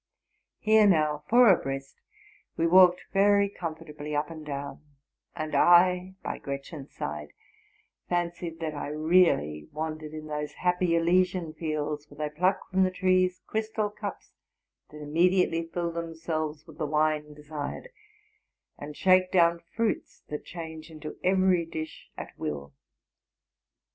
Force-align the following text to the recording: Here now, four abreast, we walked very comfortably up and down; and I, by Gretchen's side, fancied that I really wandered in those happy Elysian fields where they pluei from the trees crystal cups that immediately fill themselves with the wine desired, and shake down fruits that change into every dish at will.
Here 0.57 0.87
now, 0.87 1.25
four 1.29 1.47
abreast, 1.53 2.01
we 2.57 2.65
walked 2.65 3.05
very 3.13 3.47
comfortably 3.47 4.15
up 4.15 4.31
and 4.31 4.43
down; 4.43 4.81
and 5.35 5.53
I, 5.53 6.15
by 6.23 6.39
Gretchen's 6.39 6.91
side, 6.91 7.33
fancied 8.09 8.59
that 8.61 8.73
I 8.73 8.87
really 8.87 9.69
wandered 9.71 10.13
in 10.13 10.25
those 10.25 10.53
happy 10.53 10.95
Elysian 10.95 11.53
fields 11.53 12.07
where 12.09 12.17
they 12.29 12.33
pluei 12.33 12.57
from 12.71 12.81
the 12.83 12.89
trees 12.89 13.43
crystal 13.45 13.91
cups 13.91 14.33
that 14.89 15.03
immediately 15.03 15.67
fill 15.71 15.91
themselves 15.91 16.65
with 16.65 16.79
the 16.79 16.87
wine 16.87 17.35
desired, 17.35 17.89
and 18.79 18.97
shake 18.97 19.31
down 19.31 19.59
fruits 19.59 20.23
that 20.29 20.43
change 20.43 20.89
into 20.89 21.17
every 21.23 21.63
dish 21.63 22.09
at 22.17 22.35
will. 22.39 22.73